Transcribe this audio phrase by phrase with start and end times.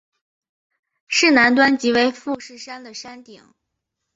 [1.07, 3.53] 市南端即为富士山的山顶。